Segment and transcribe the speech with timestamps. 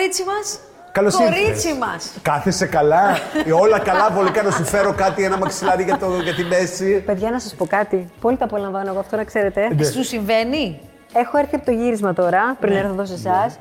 [0.00, 0.58] κορίτσι μας.
[0.92, 2.12] Καλώς Κορίτσι μας.
[2.22, 3.16] Κάθεσαι καλά.
[3.46, 7.02] Ε, όλα καλά, βολικά να σου φέρω κάτι, ένα μαξιλάρι για, το, για τη μέση.
[7.06, 8.08] Παιδιά, να σας πω κάτι.
[8.20, 9.74] Πολύ το απολαμβάνω εγώ αυτό να ξέρετε.
[9.74, 9.84] Ναι.
[9.84, 10.80] Σου συμβαίνει;
[11.12, 13.58] Έχω έρθει από το γύρισμα τώρα, πριν έρθω εδώ σε εσάς.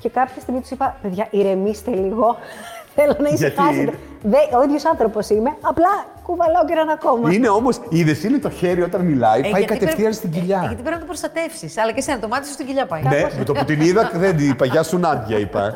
[0.00, 2.36] Και κάποια στιγμή τους είπα: Παιδιά, ηρεμήστε λίγο.
[2.94, 3.98] Θέλω να Γιατί; ησυχάσετε.
[4.22, 5.50] Δε- Ο ίδιος άνθρωπος είμαι.
[5.60, 7.32] Απλά κουβαλάω και έναν ακόμα.
[7.32, 10.36] Είναι όμως, είδες, είναι το χέρι όταν μιλάει, Ε, πάει γιατί κατευθείαν πρέπει- στην ε,
[10.38, 10.58] κοιλιά.
[10.60, 11.78] γιατί πρέπει να το προστατεύσεις.
[11.78, 13.02] Αλλά και εσένα, το μάτι σου στην κοιλιά πάει.
[13.02, 14.64] Ναι, με το που την είδα δεν την είπα.
[14.66, 15.74] Γεια σου, Νάντια, είπα.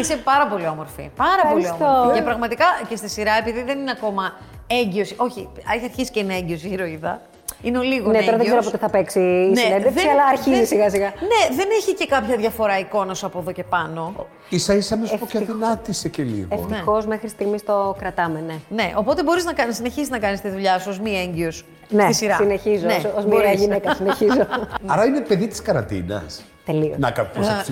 [0.00, 1.10] Είσαι πάρα πολύ όμορφη.
[1.16, 1.98] Πάρα πολύ Ευχαριστώ.
[2.00, 2.18] όμορφη.
[2.18, 4.32] Και πραγματικά και στη σειρά, επειδή δεν είναι ακόμα
[4.66, 5.04] έγκυο.
[5.16, 7.20] Όχι, έχει αρχίσει και είναι έγκυος η ηρωίδα.
[7.62, 8.46] Είναι ο λίγο Ναι, τώρα δεν έγκυος.
[8.48, 11.06] ξέρω πότε θα παίξει η συνέντευξη, δεν- αλλά αρχίζει δεν- σιγά σιγά.
[11.06, 14.26] Ναι, δεν έχει και κάποια διαφορά εικόνας σου από εδώ και πάνω.
[14.54, 15.56] σα ίσα με σου πω και Ευτυχώς.
[15.62, 16.46] αδυνάτησε και λίγο.
[16.48, 18.54] Ευτυχώς μέχρι στιγμής το κρατάμε, ναι.
[18.68, 22.02] Ναι, οπότε μπορείς να κάνεις, συνεχίσεις να κάνεις τη δουλειά σου ως μη έγκυος Ναι,
[22.02, 22.36] στη σειρά.
[22.36, 22.86] συνεχίζω.
[22.86, 23.60] Ναι, Ω μία μπορείς.
[23.60, 24.46] γυναίκα συνεχίζω.
[24.86, 26.42] Άρα είναι παιδί της καραντίνας.
[26.64, 26.98] Τελείως.
[26.98, 27.12] Να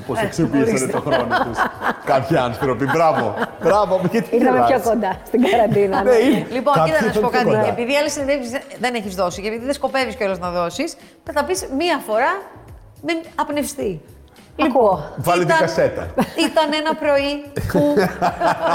[0.07, 1.59] πώς αξιοποιήσανε το χρόνο τους.
[2.05, 2.85] Κάποιοι άνθρωποι.
[2.85, 3.35] Μπράβο.
[3.63, 4.81] Μπράβο, γιατί Ήρθαμε γελάς.
[4.83, 6.03] πιο κοντά στην καραντίνα.
[6.03, 6.17] Ναι, ναι.
[6.17, 6.47] είναι.
[6.51, 7.65] Λοιπόν, Κάποιοι κοίτα να σου πω ήρθαν πιο κάτι.
[7.65, 7.69] κοντά.
[7.69, 11.45] Επειδή άλλες συνεντεύξεις δεν έχεις δώσει και επειδή δεν σκοπεύεις κιόλας να δώσεις, θα τα
[11.45, 12.41] πεις μία φορά
[13.03, 14.01] με απνευστή.
[14.63, 15.13] Ακούω.
[15.17, 16.07] Βάλε την κασέτα.
[16.49, 17.43] Ήταν ένα πρωί
[17.73, 17.95] που.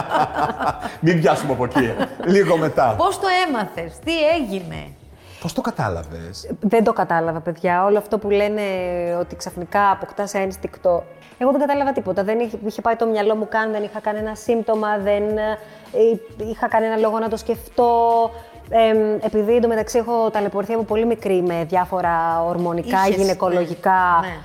[1.06, 1.94] Μην πιάσουμε από εκεί.
[2.26, 2.94] Λίγο μετά.
[2.98, 4.88] Πώς το έμαθες, τι έγινε;
[5.46, 7.84] Πώς το κατάλαβες; Δεν το κατάλαβα, παιδιά.
[7.86, 8.62] Όλο αυτό που λένε
[9.20, 11.04] ότι ξαφνικά αποκτάς ένστικτο.
[11.38, 12.24] Εγώ δεν κατάλαβα τίποτα.
[12.24, 15.58] Δεν είχε, είχε πάει το μυαλό μου καν, δεν είχα κανένα σύμπτωμα, δεν ε,
[16.50, 17.92] είχα κανένα λόγο να το σκεφτώ.
[18.70, 24.20] Ε, επειδή εντωμεταξύ έχω ταλαιπωρηθεί από πολύ μικρή με διάφορα ορμονικά, Είχες, γυναικολογικά.
[24.22, 24.36] ναι, ναι.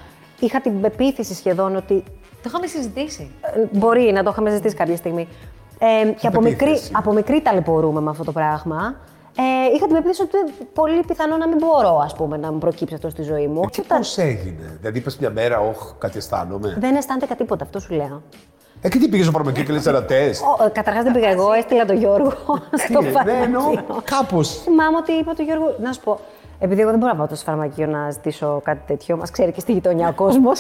[0.41, 2.05] Είχα την πεποίθηση σχεδόν ότι
[2.43, 3.31] Το είχαμε συζητήσει.
[3.41, 5.28] ε, Μπορεί να το είχαμε ζητήσει κάποια στιγμή.
[5.78, 6.93] Ε, και από μικρή, πεποίθηση.
[6.95, 8.95] από μικρή ταλαιπωρούμε με αυτό το πράγμα.
[9.36, 9.42] Ε,
[9.75, 10.36] είχα την πεποίθηση ότι
[10.75, 13.61] πολύ πιθανό να μην μπορώ ας πούμε, να μου προκύψει αυτό στη ζωή μου.
[13.70, 14.77] Και Όταν πώ έγινε.
[14.81, 16.77] Δηλαδή είπε μια μέρα, Όχι, κάτι αισθάνομαι.
[16.78, 18.22] Δεν αισθάνεται τίποτα, αυτό σου λέω.
[18.83, 20.34] Ε, και τι πήγε στο φαρμακείο και λε ερατέ.
[20.72, 22.32] Καταρχά δεν πήγα εγώ, έστειλα τον Γιώργο
[22.88, 23.09] στο Ναι,
[23.43, 24.03] εννοώ φαρμακείο.
[24.04, 24.43] κάπω.
[24.43, 26.21] Θυμάμαι ότι είπα του Γιώργου, να σου πω,
[26.59, 29.60] επειδή εγώ δεν μπορώ να πάω στο φαρμακείο να ζητήσω κάτι τέτοιο, μα ξέρει και
[29.60, 30.50] στη γειτονιά ο κόσμο.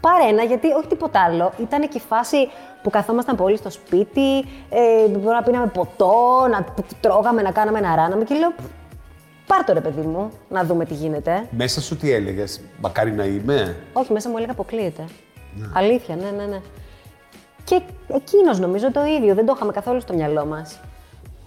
[0.00, 1.52] Πάρε ένα, γιατί όχι τίποτα άλλο.
[1.60, 2.36] Ήταν και η φάση
[2.82, 4.38] που καθόμασταν πολύ στο σπίτι,
[4.70, 6.66] ε, μπορεί να πίναμε ποτό, να
[7.00, 8.52] τρώγαμε, να κάναμε να ράναμε και λέω.
[9.46, 11.46] Πάρ το ρε παιδί μου, να δούμε τι γίνεται.
[11.50, 13.76] Μέσα σου τι έλεγες, Μακάρι να είμαι.
[13.92, 15.04] Όχι, μέσα μου έλεγα αποκλείεται.
[15.74, 16.60] Αλήθεια, ναι, ναι, ναι.
[17.64, 20.80] Και εκείνος νομίζω το ίδιο, δεν το είχαμε καθόλου στο μυαλό μας.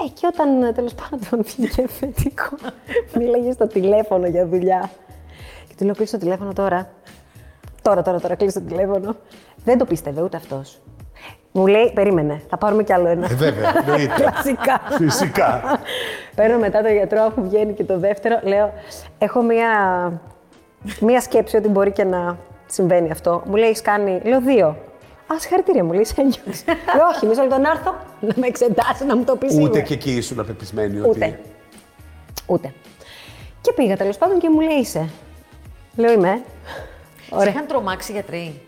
[0.01, 2.55] Ε, και όταν τέλος πάντων βγήκε θετικό,
[3.17, 4.89] μίλαγε στο τηλέφωνο για δουλειά.
[5.67, 6.89] Και του λέω: Κλείσει το τηλέφωνο τώρα.
[7.81, 9.15] Τώρα, τώρα, τώρα, κλείσει το τηλέφωνο.
[9.63, 10.79] Δεν το πίστευε ούτε αυτός.
[11.57, 13.25] Μου λέει: Περίμενε, θα πάρουμε κι άλλο ένα.
[13.31, 14.13] Ε, βέβαια, εννοείται.
[14.21, 14.81] Κλασικά.
[14.97, 15.79] Φυσικά.
[16.35, 18.73] Παίρνω μετά το γιατρό, αφού βγαίνει και το δεύτερο, λέω:
[19.17, 19.69] Έχω μία,
[20.99, 23.43] μία σκέψη ότι μπορεί και να συμβαίνει αυτό.
[23.45, 24.21] Μου λέει: Έχεις κάνει.
[24.23, 24.67] Λέω: Δύο.
[25.27, 26.63] Α, συγχαρητήρια μου, λέει: Είσαι έγκυος».
[26.95, 29.61] Λέω: Όχι, μισό λεπτό να έρθω να με εξετάσει, να μου το πει.
[29.61, 31.09] Ούτε και εκεί ήσουν απεπισμένη ότι.
[31.09, 31.39] Ούτε.
[32.45, 32.73] Ούτε.
[33.61, 35.09] Και πήγα τέλος πάντων και μου λέει: Είσαι.
[35.95, 36.41] Λέω: Είμαι.
[37.37, 38.61] Σε είχαν τρομάξει οι γιατροί;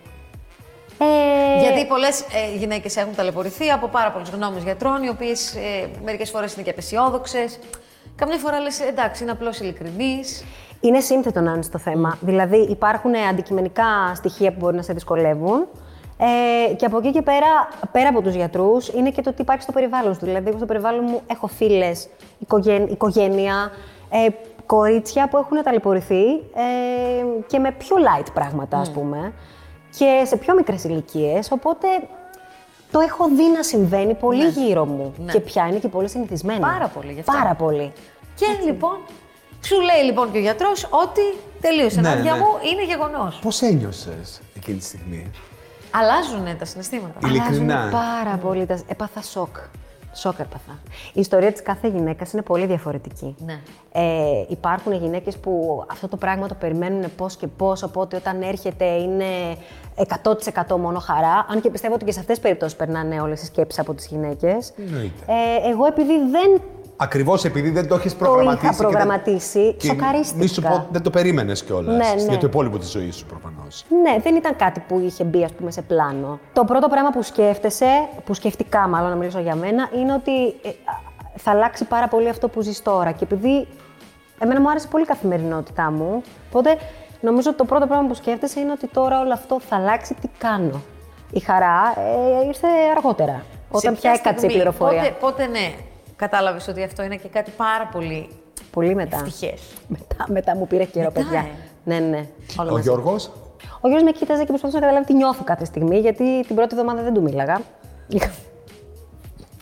[1.00, 1.06] Ε,
[1.78, 6.30] Γιατί πολλές ε, γυναίκες έχουν ταλαιπωρηθεί από πάρα πολλές γνώμες γιατρών, οι οποίες ε, μερικές
[6.30, 7.60] φορές είναι και απεσιόδοξες.
[8.16, 10.44] Καμιά φορά λες, εντάξει, είναι απλώς ειλικρινής.
[10.82, 12.18] Είναι σύνθετο να είναι στο θέμα.
[12.22, 15.68] Δηλαδή, υπάρχουν αντικειμενικά στοιχεία που μπορεί να σε δυσκολεύουν.
[16.18, 19.62] Ε, και από εκεί και πέρα, πέρα από τους γιατρούς, είναι και το τι υπάρχει
[19.62, 20.26] στο περιβάλλον σου.
[20.26, 22.08] Δηλαδή, εγώ στο περιβάλλον μου έχω φίλες,
[22.90, 23.72] οικογένεια,
[24.10, 24.28] ε,
[24.66, 29.34] κορίτσια που έχουν ταλαιπωρηθεί ε, και με πιο light πράγματα, ας πούμε.
[29.98, 31.52] Και σε πιο μικρές ηλικίες.
[31.52, 31.88] Οπότε
[32.92, 35.14] το έχω δει να συμβαίνει πολύ γύρω μου.
[35.18, 35.32] Ναι.
[35.32, 36.60] Και πια είναι και πολύ συνηθισμένο.
[36.60, 37.32] Πάρα πολύ, γι' αυτό.
[37.32, 37.94] Πάρα πολύ.
[38.36, 38.98] Και λοιπόν,
[39.62, 41.22] σου λέει λοιπόν και ο γιατρός ότι
[41.62, 42.02] τελείωσε.
[42.02, 42.40] Ναι, Νάντια ναι.
[42.40, 43.40] μου, είναι γεγονός.
[43.42, 45.32] Πώς ένιωσες εκείνη τη στιγμή;
[45.92, 47.28] Αλλάζουν τα συναισθήματα.
[47.28, 47.76] Ειλικρινά.
[47.76, 48.66] Αλλάζουν πάρα πολύ.
[48.66, 48.80] Τα...
[48.88, 49.56] Έπαθα σοκ.
[50.18, 50.80] Σοκ έπαθα.
[51.14, 53.36] Η ιστορία της κάθε γυναίκας είναι πολύ διαφορετική.
[53.46, 53.60] Ναι.
[53.92, 58.86] Ε, υπάρχουν γυναίκες που αυτό το πράγμα το περιμένουν πώς και πώς, οπότε όταν έρχεται
[58.86, 59.26] είναι
[59.96, 61.46] 100% μόνο χαρά.
[61.50, 64.08] Αν και πιστεύω ότι και σε αυτές τις περιπτώσεις περνάνε όλες οι σκέψεις από τις
[64.08, 64.74] γυναίκες.
[64.78, 65.26] Εννοείται.
[65.26, 66.62] Ε, εγώ επειδή δεν
[67.00, 68.66] Ακριβώς επειδή δεν το έχεις το προγραμματίσει.
[68.66, 70.38] είχα και δεν- προγραμματίσει, και σοκαρίστηκα.
[70.38, 71.96] Μη σου πω, δεν το περίμενες κιόλας.
[71.96, 72.30] Ναι, ναι.
[72.30, 73.86] Για το υπόλοιπο της ζωής σου προφανώς.
[74.04, 76.40] Ναι, δεν ήταν κάτι που είχε μπει ας πούμε, σε πλάνο.
[76.54, 80.70] Το πρώτο πράγμα που σκέφτεσαι, που σκεφτικά μάλλον να μιλήσω για μένα, είναι ότι ε,
[80.70, 80.74] α,
[81.36, 83.12] θα αλλάξει πάρα πολύ αυτό που ζεις τώρα.
[83.12, 83.68] Και επειδή
[84.40, 86.78] εμένα μου άρεσε πολύ η καθημερινότητά μου, οπότε
[87.22, 90.28] νομίζω ότι το πρώτο πράγμα που σκέφτεσαι είναι ότι τώρα όλο αυτό θα αλλάξει, τι
[90.38, 90.82] κάνω.
[91.32, 91.94] Η χαρά
[92.44, 95.00] ε, ήρθε αργότερα, όταν Σε πια ποια έκατσε η στιγμή, πληροφορία.
[95.02, 95.74] Πότε, πότε ναι,
[96.18, 98.30] κατάλαβες ότι αυτό είναι και κάτι πάρα πολύ
[98.72, 99.16] Πολύ μετά.
[99.18, 99.62] ευτυχές.
[99.88, 100.26] μετά.
[100.28, 101.40] Μετά μου πήρε καιρό, Μετά, παιδιά.
[101.40, 101.52] ε.
[101.84, 102.26] Ναι, ναι.
[102.60, 102.82] Όλα Ο μαζί.
[102.90, 103.32] Γιώργος;
[103.82, 106.76] Ο Γιώργος με κοίταζε και προσπαθούσε να καταλάβει τι νιώθω κάθε στιγμή, γιατί την πρώτη
[106.76, 107.62] εβδομάδα δεν του μίλαγα.
[108.08, 108.32] Είχα-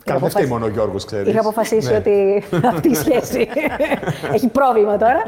[0.04, 1.28] Καλά, δεν φταίει αποφασίσει- μόνο ο Γιώργος, ξέρεις.
[1.31, 1.98] Είχα αποφασίσει Ναι.
[1.98, 2.44] ότι
[2.74, 3.48] αυτή η σχέση
[4.36, 5.22] έχει πρόβλημα τώρα.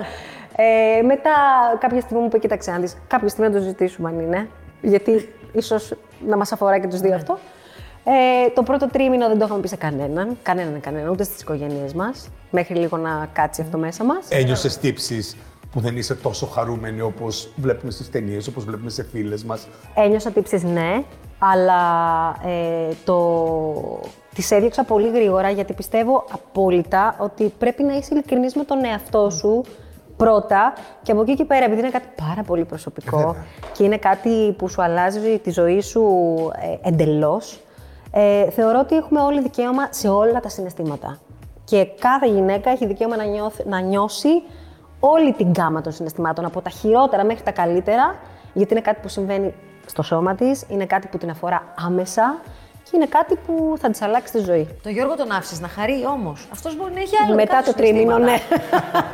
[0.56, 1.32] Ε, μετά
[1.80, 4.48] κάποια στιγμή μου είπε, κοίταξε να δεις, κάποια στιγμή να το συζητήσουμε αν είναι,
[4.82, 5.94] γιατί ίσως
[6.28, 7.38] να μας αφορά και τους δύο αυτό.
[8.10, 11.94] Ε, το πρώτο τρίμηνο δεν το είχαμε πει σε κανέναν, κανέναν, κανέναν, ούτε στις οικογένειές
[11.94, 14.28] μας, μέχρι λίγο να κάτσει αυτό μέσα μας.
[14.30, 15.38] Ένιωσες τύψεις
[15.72, 20.32] που δεν είσαι τόσο χαρούμενη όπως βλέπουμε στις ταινίες, όπως βλέπουμε σε φίλες μας; Ένιωσα
[20.32, 21.04] τύψεις ναι,
[21.40, 21.82] αλλά
[22.46, 24.00] ε, το...
[24.34, 29.30] τις έδιωξα πολύ γρήγορα γιατί πιστεύω απόλυτα ότι πρέπει να είσαι ειλικρινής με τον εαυτό
[29.30, 29.64] σου
[30.18, 30.74] πρώτα
[31.04, 33.46] και από εκεί και πέρα, επειδή είναι κάτι πάρα πολύ προσωπικό Βέβαια.
[33.74, 36.02] και είναι κάτι που σου αλλάζει τη ζωή σου
[36.84, 37.60] ε, εντελώς,
[38.12, 41.18] ε, θεωρώ ότι έχουμε όλοι δικαίωμα σε όλα τα συναισθήματα.
[41.66, 44.30] Και κάθε γυναίκα έχει δικαίωμα να, νιώθει- να νιώσει
[45.00, 48.16] όλη την γκάμα των συναισθημάτων, από τα χειρότερα μέχρι τα καλύτερα,
[48.54, 49.54] γιατί είναι κάτι που συμβαίνει
[49.86, 52.38] στο σώμα της, είναι κάτι που την αφορά άμεσα
[52.84, 54.68] και είναι κάτι που θα της αλλάξει τη ζωή.
[54.84, 56.48] Το Γιώργο τον άφησες να χαρεί όμως.
[56.52, 57.36] Αυτός μπορεί να έχει άλλο.
[57.36, 58.26] Μετά δικά του το τρίμηνο, συναισθήματα.
[58.26, 58.34] ναι.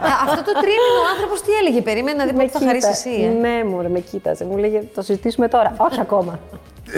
[0.08, 3.10] Α, Αυτό το τρίμηνο ο άνθρωπος τι έλεγε, περίμενε να δει πότε θα χαρίσει κοίτα-
[3.10, 3.24] εσύ.
[3.24, 3.30] Ε.
[3.48, 4.46] Ναι, μωρέ, με κοίταζε.
[4.46, 5.74] Μου λέγε, το συζητήσουμε τώρα.
[5.78, 6.40] Όχι ακόμα.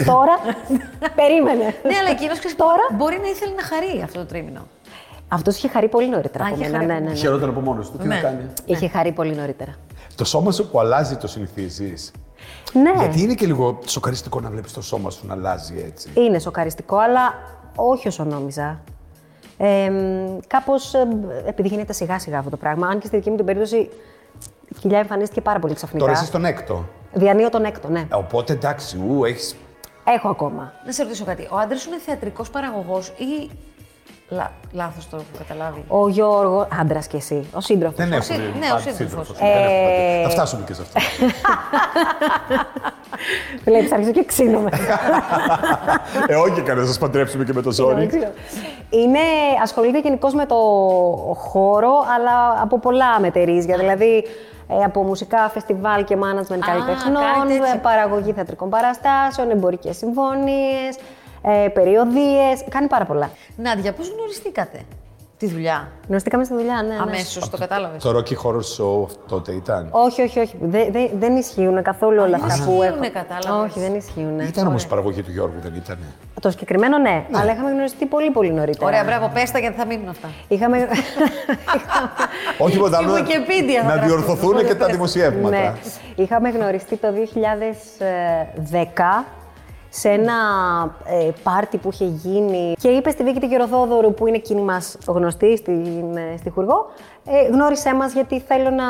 [0.04, 0.34] Τώρα,
[1.14, 1.64] περίμενε.
[1.64, 2.84] Ναι, αλλά εκείνος Τώρα.
[2.92, 4.66] μπορεί να ήθελε να χαρεί αυτό το τρίμηνο.
[5.28, 6.76] Αυτός είχε χαρεί πολύ νωρίτερα Α, από είχε μένα.
[6.78, 7.16] χαρεί Ναι, από ναι, ναι.
[7.16, 7.98] Χαιρόταν από μόνος του.
[7.98, 8.14] Τι Ναι.
[8.14, 8.46] να κάνει.
[8.64, 9.74] Είχε χαρεί πολύ νωρίτερα.
[10.14, 12.12] Το σώμα σου που αλλάζει το συνηθίζεις;
[12.72, 16.10] Ναι, Γιατί είναι και λίγο σοκαριστικό να βλέπεις το σώμα σου να αλλάζει έτσι.
[16.14, 17.34] είναι σοκαριστικό, αλλά
[17.76, 18.80] όχι όσο νόμιζα.
[19.58, 19.90] Ε,
[20.46, 20.94] Κάπως
[21.46, 23.76] επειδή γίνεται σιγά σιγά αυτό το πράγμα, αν και στη δική μου την περίπτωση
[24.68, 26.04] η κοιλιά εμφανίστηκε πάρα πολύ ξαφνικά.
[26.04, 26.84] Τώρα είσαι στον έκτο.
[27.12, 28.00] Διανύω τον έκτο, ναι.
[28.00, 29.56] Ε, Οπότε εντάξει, ου, έχεις.
[30.08, 30.72] Έχω ακόμα.
[30.84, 31.48] Να σε ρωτήσω κάτι.
[31.50, 33.50] Ο άντρας σου είναι θεατρικός παραγωγός ή.
[34.28, 34.52] Λα...
[34.72, 35.84] Λάθος το έχω καταλάβει.
[35.88, 37.96] Ο Γιώργο, άντρας και εσύ, ο σύντροφος.
[37.96, 38.22] Δεν έχω.
[38.22, 39.36] σύ- ναι, ο σύντροφος.
[40.22, 41.00] Θα φτάσουμε και σε αυτό.
[43.64, 44.70] Βλέπεις, αρχίζω και ξύνομαι.
[46.26, 48.10] ε, όχι, κανένα να σας παντρέψουμε και με το ζόρι.
[48.90, 49.18] Είναι,
[49.62, 50.54] ασχολείται γενικώς με το
[51.36, 53.76] χώρο, αλλά από πολλά μετερίζια.
[53.76, 54.24] Δηλαδή,
[54.68, 57.72] ε, από μουσικά φεστιβάλ και management κάνει καλλιτεχνών, τέτοια.
[57.74, 60.96] ε, παραγωγή θεατρικών παραστάσεων, εμπορικές συμφωνίες,
[61.64, 62.64] ε, περιοδίες.
[62.68, 63.30] Κάνει πάρα πολλά.
[63.56, 64.80] Νάντια, πώς γνωριστήκατε
[65.38, 66.88] τη δουλειά; Γνωριστήκαμε στη δουλειά, ναι.
[66.94, 67.00] ναι.
[67.00, 68.02] Αμέσως, το κατάλαβες.
[68.02, 70.56] Το Rocky Horror Show αυτό τότε ήταν; Όχι, όχι, όχι.
[70.60, 73.10] Δε- δε- δεν ισχύουν καθόλου όλα αυτά που ισχύουνε, έχω.
[73.12, 73.70] κατάλαβες.
[73.70, 74.40] Όχι, δεν ισχύουν.
[74.40, 75.98] Ήταν όμως η παραγωγή του Γιώργου, δεν ήταν.
[76.40, 78.86] Το συγκεκριμένο ναι, αλλά είχαμε γνωριστεί πολύ πολύ νωρίτερα.
[78.86, 80.28] Ωραία, μπράβο, πες τα γιατί θα μείνουν αυτά.
[80.48, 80.78] Είχαμε...
[82.58, 83.16] Όχι τίποτα άλλο.
[83.16, 84.06] Στη Wikipedia θα Να γράψουμε.
[84.06, 85.56] διορθωθούν και τα δημοσιεύματα.
[85.56, 85.72] Ναι.
[86.14, 87.08] Είχαμε γνωριστεί το
[88.72, 89.24] 2010
[89.98, 90.34] σε ένα
[91.04, 94.98] ε, πάρτι που είχε γίνει και είπε στη Βίκη τη Γεροδόδωρου που είναι εκείνη μας
[95.06, 96.86] γνωστή στην, ε, στη Χουργό
[97.28, 98.84] ε, γνώρισέ μας γιατί θέλω να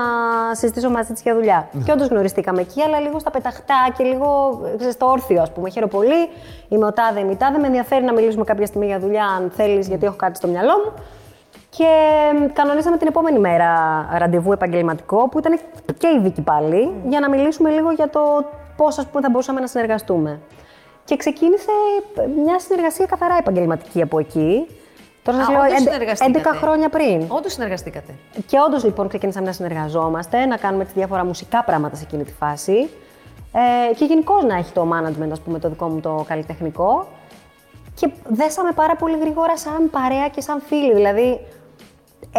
[0.52, 1.68] συζητήσω μαζί της για δουλειά.
[1.84, 5.52] Και όντως γνωριστήκαμε εκεί, αλλά λίγο στα πεταχτά και λίγο ε, ξέρεις, στο όρθιο, ας
[5.52, 5.70] πούμε.
[5.70, 6.28] Χαίρομαι πολύ,
[6.68, 9.50] είμαι ο τάδε, είμαι η τάδε, με ενδιαφέρει να μιλήσουμε κάποια στιγμή για δουλειά, αν
[9.56, 10.92] θέλεις, γιατί έχω κάτι στο μυαλό μου.
[11.70, 11.88] Και
[12.38, 13.70] μ, κανονίσαμε την επόμενη μέρα
[14.18, 15.58] ραντεβού επαγγελματικό, που ήταν
[15.98, 18.20] και η Βίκη πάλι, για να μιλήσουμε λίγο για το
[18.76, 20.40] πώς ας πούμε, θα μπορούσαμε να συνεργαστούμε.
[21.06, 21.70] Και ξεκίνησε
[22.16, 24.66] ε, μια συνεργασία καθαρά επαγγελματική από εκεί.
[25.22, 26.48] Τώρα σας Α, λέω όντως έντε- συνεργαστήκατε.
[26.50, 27.24] 11 χρόνια πριν.
[27.28, 28.14] Όντως συνεργαστήκατε.
[28.46, 32.32] Και όντως λοιπόν ξεκίνησαμε να συνεργαζόμαστε, να κάνουμε τις διάφορα μουσικά πράγματα σε εκείνη τη
[32.32, 32.88] φάση.
[33.90, 37.06] Ε, και γενικώς να έχει το management, ας πούμε, το δικό μου το καλλιτεχνικό.
[37.94, 40.94] Και δέσαμε πάρα πολύ γρήγορα σαν παρέα και σαν φίλοι.
[40.94, 41.40] Δηλαδή,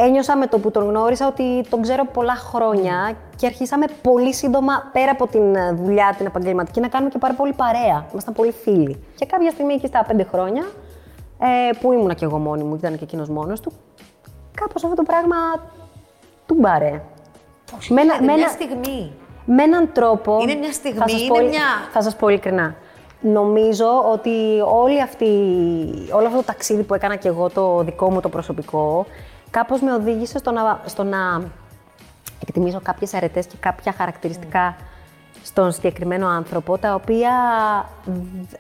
[0.06, 4.90] ένιωσα με το που τον γνώρισα ότι τον ξέρω πολλά χρόνια και αρχίσαμε πολύ σύντομα
[4.92, 8.06] πέρα από την ε, δουλειά, την επαγγελματική, να κάνουμε και πάρα πολύ παρέα.
[8.12, 9.04] Ήμασταν πολύ φίλοι.
[9.16, 10.64] Και κάποια στιγμή εκεί στα πέντε χρόνια,
[11.40, 13.72] ε, που ήμουνα και εγώ μόνη μου, ήταν και εκείνος μόνος του,
[14.54, 15.36] κάπως αυτό το πράγμα
[16.46, 17.02] του μπαρέ.
[17.72, 19.12] Πώς Με ένα- γίνεται, με μια ένα- στιγμή.
[19.46, 20.38] Με έναν τρόπο.
[20.42, 22.76] Είναι μια στιγμή, θα σας είναι πω, μια- Θα σας πω ειλικρινά.
[23.22, 24.30] Νομίζω ότι
[24.74, 25.26] όλη αυτή,
[26.12, 29.06] όλο αυτό το ταξίδι που έκανα και εγώ, το δικό μου το προσωπικό,
[29.52, 31.42] κάπως με οδήγησε στο να, στο να
[32.42, 34.76] εκτιμήσω κάποιες αρετές και κάποια χαρακτηριστικά
[35.44, 37.32] στον συγκεκριμένο άνθρωπο, τα οποία
[38.06, 38.56] δ-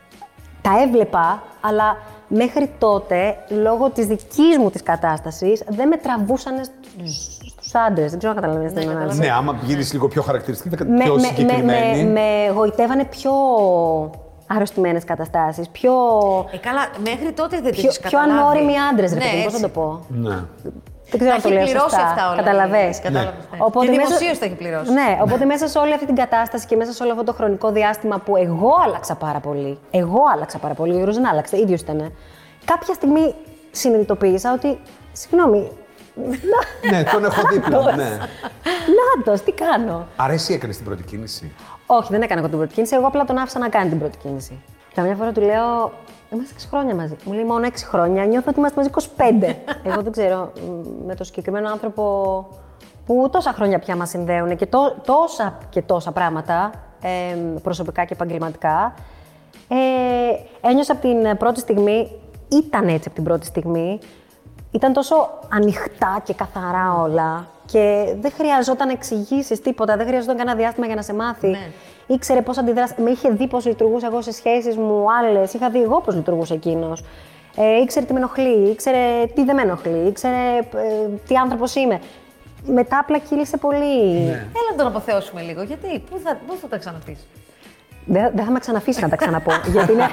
[0.61, 7.37] τα έβλεπα, αλλά μέχρι τότε, λόγω της δικής μου της κατάστασης, δεν με τραβούσαν στους,
[7.51, 8.09] στους άντρες.
[8.09, 8.93] Δεν ξέρω αν καταλαβαίνετε τι εννοώ.
[8.95, 9.27] καταλαβαίνω.
[9.27, 12.03] Ναι, άμα γίνεις λίγο πιο χαρακτηριστική, θα με, πιο με, με, συγκεκριμένη.
[12.03, 13.31] με, με γοητεύανε πιο
[14.47, 15.93] αρρωστημένες καταστάσεις, πιο,
[16.51, 18.41] Ε, καλά, μέχρι τότε δεν πιο, τις πιο καταλάβεις.
[18.41, 19.61] ανώριμοι άντρες, ρε ναι, παιδί μου, πώς έτσι.
[19.65, 20.39] να το πω; Ναι.
[21.09, 22.07] Δεν ξέρω Τα αν το έχει λέω πληρώσει σωστά.
[22.07, 22.37] αυτά όλα.
[22.43, 22.99] Καταλαβες.
[22.99, 23.57] Κατάλαβες, ναι.
[23.59, 24.91] Οπότε και μέσα- δημοσίως τα έχει πληρώσει.
[24.91, 27.71] Ναι, οπότε μέσα σε όλη αυτή την κατάσταση και μέσα σε όλο αυτό το χρονικό
[27.71, 29.79] διάστημα που εγώ άλλαξα πάρα πολύ.
[29.91, 30.91] Εγώ άλλαξα πάρα πολύ.
[30.91, 32.13] Ο Γιώργος δεν άλλαξε, ίδιος ήταν.
[32.65, 33.33] Κάποια στιγμή
[33.71, 34.79] συνειδητοποίησα ότι,
[35.11, 35.71] συγγνώμη,
[36.91, 37.79] ναι, τον έχω δίπλα.
[37.81, 38.17] μου, ναι.
[39.17, 40.07] Νάτος, τι κάνω.
[40.15, 41.53] Άρα εσύ έκανε την πρώτη κίνηση;
[41.87, 42.95] Όχι, δεν έκανα εγώ την πρώτη κίνηση.
[42.95, 44.59] Εγώ απλά τον άφησα να κάνει την πρώτη κίνηση.
[44.93, 45.91] Καμιά φορά του λέω:
[46.31, 47.15] Είμαστε 6 χρόνια μαζί.
[47.25, 48.25] Μου λέει μόνο 6 χρόνια.
[48.25, 49.55] Νιώθω ότι είμαστε μαζί 25.
[49.91, 52.03] εγώ δεν ξέρω μ, με το συγκεκριμένο άνθρωπο
[53.05, 58.13] που τόσα χρόνια πια μας συνδέουν και τό- τόσα και τόσα πράγματα ε, προσωπικά και
[58.13, 58.93] επαγγελματικά.
[59.67, 62.11] Ε, ένιωσα από την πρώτη στιγμή,
[62.47, 63.99] ήταν έτσι από την πρώτη στιγμή,
[64.71, 70.85] ήταν τόσο ανοιχτά και καθαρά όλα και δεν χρειαζόταν εξηγήσεις τίποτα, δεν χρειαζόταν κανένα διάστημα
[70.85, 71.47] για να σε μάθει.
[71.47, 71.69] Ναι.
[72.07, 72.93] Ήξερε πώς αντιδράσει.
[73.01, 76.53] Με είχε δει πώς λειτουργούσα εγώ σε σχέσεις μου άλλες, είχα δει εγώ πώς λειτουργούσε
[76.53, 77.03] εκείνος.
[77.55, 81.99] Ε, ήξερε τι με ενοχλεί, ήξερε τι δεν με ενοχλεί, ήξερε ε, τι άνθρωπος είμαι.
[82.65, 84.17] Μετά απλά κύλησε πολύ.
[84.29, 85.61] Έλα να τον αποθεώσουμε λίγο.
[85.61, 87.27] Γιατί, πού θα, πού θα τα ξαναπείς;
[88.09, 89.51] Δεν, δεν θα με ξαναφήσει να τα ξαναπώ.
[89.71, 90.07] γιατί είναι,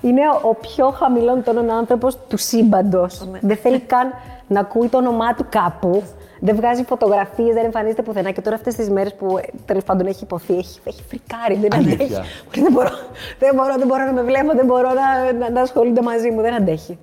[0.00, 3.28] είναι ο πιο χαμηλών τόνων άνθρωπος του σύμπαντος.
[3.40, 4.10] Δεν θέλει καν
[4.46, 6.02] να ακούει το όνομά του κάπου.
[6.40, 8.30] Δεν βγάζει φωτογραφίες, δεν εμφανίζεται πουθενά.
[8.30, 11.54] Και τώρα αυτές τις μέρες που τέλος πάντων έχει υποθεί, έχει, έχει φρικάρει.
[11.68, 11.94] Δεν Αλήθεια.
[12.04, 12.20] αντέχει.
[12.20, 12.20] Μου
[12.54, 12.90] λέει, Δεν μπορώ,
[13.38, 16.40] δεν μπορώ, δεν μπορώ να με βλέπω, δεν μπορώ να, να, να ασχολούνται μαζί μου.
[16.40, 16.98] Δεν αντέχει.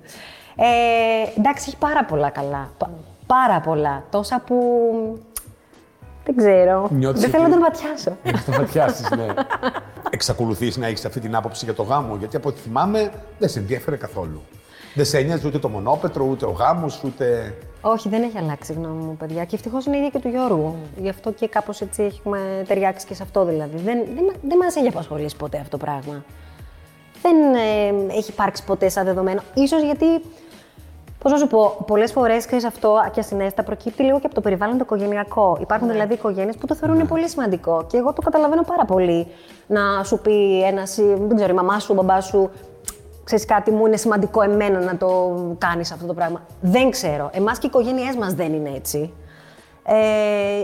[0.56, 2.70] Ε, εντάξει, έχει πάρα πολλά καλά.
[2.78, 2.90] Πα-
[3.26, 4.02] πάρα πολλά.
[4.10, 4.56] Τόσα που.
[6.26, 6.88] Δεν ξέρω.
[6.90, 8.16] Νιώθεις δεν θέλω να ότι- τον ματιάσω.
[8.24, 9.26] Να το πατιάσεις, ναι.
[10.10, 13.58] Εξακολουθείς να έχεις αυτή την άποψη για το γάμο, γιατί από ό,τι θυμάμαι δεν σε
[13.58, 14.42] ενδιαφέρε καθόλου.
[14.94, 17.54] Δεν σε ένοιαζε ούτε το μονόπετρο, ούτε ο γάμος, ούτε.
[17.80, 19.44] Όχι, δεν έχει αλλάξει η γνώμη μου, παιδιά.
[19.44, 20.74] Και ευτυχώς είναι η ίδια και του Γιώργου.
[20.96, 23.76] Γι' αυτό και κάπως έτσι έχουμε ταιριάξει και σε αυτό δηλαδή.
[23.76, 26.24] Δεν, δεν, μα- δεν μας έχει απασχολήσει ποτέ αυτό το πράγμα.
[27.22, 29.40] Δεν ε, έχει υπάρξει ποτέ σαν δεδομένο.
[29.54, 30.06] Ίσως γιατί,
[31.26, 34.40] πώς να σου πω, πολλές φορές ξέρεις αυτό και ασυναίσθητα προκύπτει λίγο και από το
[34.40, 35.58] περιβάλλον το οικογενειακό.
[35.60, 37.84] Υπάρχουν δηλαδή οικογένειες που το θεωρούν πολύ σημαντικό.
[37.88, 39.26] Και εγώ το καταλαβαίνω πάρα πολύ
[39.66, 40.94] να σου πει ένας,
[41.26, 42.50] δεν ξέρω, η μαμά σου, ο μπαμπάς σου,
[43.24, 46.46] ξέρεις κάτι, μου είναι σημαντικό εμένα να το κάνεις αυτό το πράγμα.
[46.60, 47.30] Δεν ξέρω.
[47.32, 49.12] Εμάς και οι οικογένειές μας δεν είναι έτσι.
[49.84, 49.94] Ε,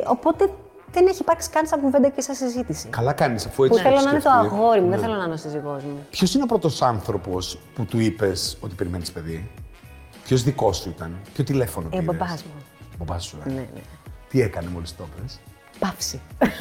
[0.07, 0.49] οπότε
[0.93, 2.89] δεν έχει υπάρξει καν σαν κουβέντα και σαν συζήτηση.
[2.89, 3.81] Καλά κάνεις αφού Που έτσι.
[3.83, 4.57] θέλω να είναι το σκεφτεί.
[4.57, 4.95] αγόρι μου, Ναι.
[4.97, 6.07] δεν θέλω να είναι ο σύζυγός μου.
[6.11, 9.51] Ποιος είναι ο πρώτος άνθρωπος που του είπες ότι περιμένεις παιδί,
[10.25, 12.51] Ποιος δικός σου ήταν, Ποιο τηλέφωνο Ε, ο πήρες; μπαμπάς μου.
[12.93, 13.49] Ο μπαμπάς σου, ε.
[13.49, 13.81] Ναι, ναι.
[14.29, 15.41] Τι έκανε μόλις το πες;
[15.79, 16.21] Παύση.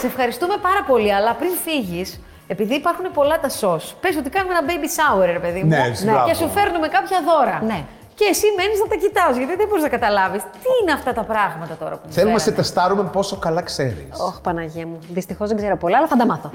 [0.00, 4.54] Σε ευχαριστούμε πάρα πολύ, αλλά πριν φύγεις, επειδή υπάρχουν πολλά τα σος, πες ότι κάνουμε
[4.58, 5.66] ένα baby shower, ρε παιδί μου.
[5.68, 6.28] Ναι, έτσι, μπράβο.
[6.28, 7.62] και σου φέρνουμε κάποια δώρα.
[7.62, 7.84] Ναι.
[8.14, 10.42] Και εσύ μένεις να τα κοιτάς, γιατί δεν μπορείς να καταλάβεις.
[10.42, 13.62] Τι είναι αυτά τα πράγματα τώρα που μου Θέλουμε να σε φέρανε; τεστάρουμε πόσο καλά
[13.62, 14.08] ξέρεις.
[14.28, 14.98] Όχι, Παναγία μου.
[15.10, 16.50] Δυστυχώς δεν ξέρω πολλά, αλλά θα τα μάθω.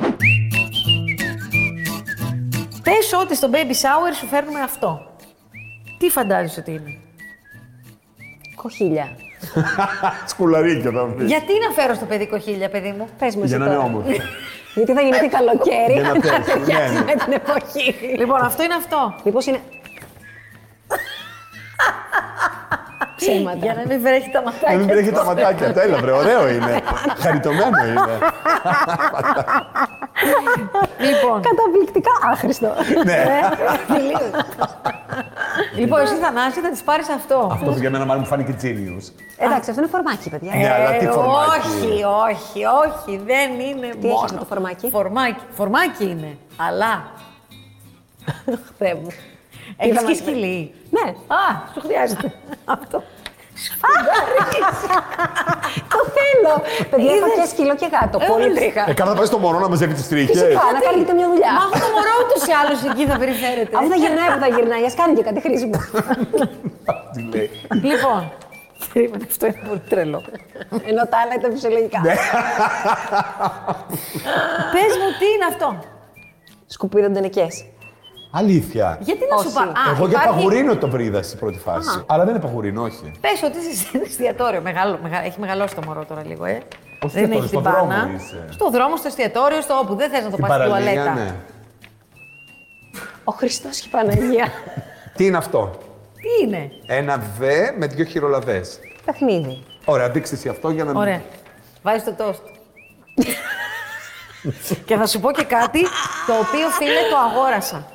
[2.94, 5.06] Πες ότι στο baby shower σου φέρνουμε αυτό.
[5.98, 6.98] Τι φαντάζεσαι ότι είναι;
[8.56, 9.08] Κοχίλια.
[10.32, 11.28] Σκουλαρίκια θα πεις.
[11.28, 13.88] Γιατί να φέρω στο παιδί κοχίλια, παιδί μου; Πες μου εσύ Για να είναι τώρα.
[13.88, 14.10] όμορφο.
[14.76, 17.04] Γιατί θα γεννηθεί καλοκαίρι, Για να να πέσει, ταιριάξει ναι, ναι.
[17.06, 17.96] με την εποχή.
[18.18, 19.16] λοιπόν, αυτό είναι αυτό.
[19.24, 19.60] Μήπως είναι...
[23.16, 23.58] Ψέματα.
[23.58, 24.78] Για να μην βρέχει τα Να ματάκια.
[24.78, 25.74] μην τρέχει τα ματάκια.
[25.74, 26.82] Τέλα, βρε, ωραίο είναι.
[27.18, 28.18] Χαριτωμένο είναι.
[31.00, 32.68] Λοιπόν, Καταπληκτικά άχρηστο.
[33.06, 33.24] ναι.
[35.76, 37.50] λοιπόν, εσύ Θανάση θα της πάρεις αυτό.
[37.52, 39.12] Αυτός για μένα μάλλον μου φάνηκε genius.
[39.38, 40.56] Εντάξει, αυτό είναι φορμάκι, παιδιά.
[40.56, 44.24] Ναι, αλλά τι Ε, φορμάκι; Όχι, όχι, όχι, δεν είναι Τι μόνο.
[44.26, 47.12] έχει το φορμάκι; Φορμάκι, φορμάκι είναι, αλλά
[48.78, 49.08] Θεέ μου.
[49.78, 50.74] έχεις θα και μας σκυλί.
[50.90, 51.38] Ναι, Α,
[51.74, 52.34] σου χρειάζεται
[52.78, 53.04] αυτό.
[55.94, 56.54] Το θέλω.
[56.90, 58.18] Παιδιά, έχω Είδες; και σκύλο και γάτο.
[58.32, 58.84] Πολύ τρίχα.
[58.90, 60.32] Ε, να πάει στο μωρό να μαζεύει τις τρίχε.
[60.34, 61.52] Φυσικά, να κάνει και μια δουλειά.
[61.58, 63.74] Μα αυτό το μωρό ούτως ή άλλως εκεί θα περιφέρεται.
[63.78, 65.78] Αφού θα γυρνάει που θα γυρνάει, ας κάνει και κάτι χρήσιμο.
[67.14, 67.50] Τι λέει.
[67.90, 68.22] Λοιπόν,
[68.94, 70.22] περίμενε, αυτό είναι πολύ τρελό.
[70.90, 72.00] Ενώ τα άλλα ήταν φυσιολογικά.
[74.74, 75.68] Πες μου τι είναι αυτό;
[76.66, 77.48] Σκουπίδα ντενεκέ.
[78.32, 78.98] Αλήθεια.
[79.02, 79.54] Γιατί να σου Όχι.
[79.56, 79.62] πω.
[79.62, 82.04] Α, Εγώ για υπάρχει- παγουρίνο το βρήκα στην πρώτη φάση.
[82.06, 83.12] Αλλά δεν είναι παγουρίνο, όχι.
[83.22, 84.62] Πες ότι είσαι σε ένα εστιατόριο.
[84.62, 86.62] Μεγάλο, μεγα- έχει μεγαλώσει το μωρό τώρα λίγο, ε.
[87.04, 88.10] Όχι δεν εστιατόριος, έχει την στο δρόμο πάνα.
[88.16, 88.46] είσαι.
[88.50, 91.14] Στο δρόμο, στο εστιατόριο, στο όπου δεν θες να το Την πας στην παραλία, τουαλέτα.
[91.14, 91.36] ναι.
[93.24, 94.48] Ο Χριστός και η Παναγία.
[95.16, 95.72] Τι είναι αυτό;
[96.16, 97.40] Τι είναι; Ένα β
[97.78, 98.80] με δύο χειρολαβές.
[99.06, 99.64] Παιχνίδι.
[99.86, 101.00] Ωραία, δείξτε εσύ αυτό για να μην.
[101.02, 101.22] Ωραία.
[101.84, 102.42] Βάζεις το τόστ.
[104.86, 105.82] και θα σου πω και κάτι
[106.28, 107.86] το οποίο φίλε το αγόρασα.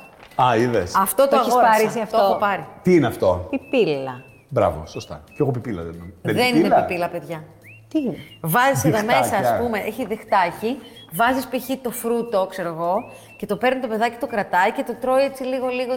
[0.43, 0.95] Α, είδες.
[0.95, 1.71] Αυτό το, Το έχεις αγόρασα.
[1.71, 2.65] πάρει εσύ αυτό; Το έχω πάρει.
[2.81, 4.21] Τι είναι αυτό; Πιπίλα.
[4.49, 5.21] Μπράβο, σωστά.
[5.25, 6.33] Και εγώ πιπίλα δεν είναι.
[6.33, 7.43] Δεν είναι πιπίλα, παιδιά.
[7.87, 9.51] Τι είναι; Βάζεις εδώ μέσα, Διχτάκια.
[9.53, 10.77] ας πούμε, έχει διχτάκι,
[11.13, 11.81] βάζεις π.χ.
[11.81, 12.95] το φρούτο, ξέρω εγώ,
[13.37, 15.93] και το παίρνει το παιδάκι, το κρατάει και το τρώει έτσι λίγο-λίγο.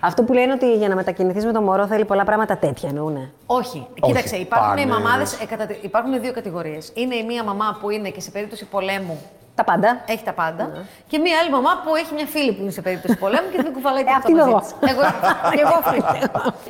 [0.00, 3.32] Αυτό που λένε ότι για να μετακινηθείς με το μωρό θέλει πολλά πράγματα τέτοια εννοούνε.
[3.46, 3.86] Όχι.
[4.02, 4.92] Κοίταξε, υπάρχουν οι πάνε.
[4.92, 5.38] μαμάδες.
[5.82, 6.92] Υπάρχουν δύο κατηγορίες.
[6.94, 9.20] Είναι η μία μαμά που είναι και σε περίπτωση πολέμου
[9.60, 9.90] Τα πάντα.
[10.14, 10.64] Έχει τα πάντα.
[11.10, 13.72] Και μία άλλη μαμά που έχει μια φίλη που είναι σε περίπτωση πολέμου και δεν
[13.76, 14.60] κουβαλάει Ε, τίποτα αυτή είμαι μαζί εγώ.
[14.64, 14.70] της.
[14.92, 15.02] Εγώ.
[15.56, 15.98] και εγώ αυτή.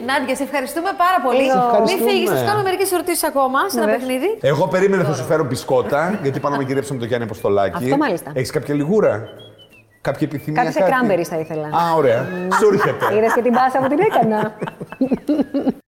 [0.08, 1.44] Νάντια, σε ευχαριστούμε πάρα πολύ.
[1.50, 2.04] Σε Μην ευχαριστούμε.
[2.10, 4.00] φύγει, θα σου κάνω μερικές ερωτήσεις ακόμα σε ένα Βεβαίως.
[4.00, 4.28] παιχνίδι.
[4.52, 7.76] Εγώ περίμενα θα σου φέρω μπισκότα, γιατί πάμε να γυρέψουμε το Γιάννη Αποστολάκη.
[7.84, 8.28] Αυτό μάλιστα.
[8.38, 9.14] Έχεις κάποια λιγούρα;
[10.08, 10.62] Κάποια επιθυμία.
[10.62, 11.66] Κάτι; σε cranberries θα ήθελα.
[11.66, 12.20] Α, ωραία.
[12.58, 13.04] Σου έρχεται.
[13.16, 14.38] Είδες και την πάσα που την έκανα.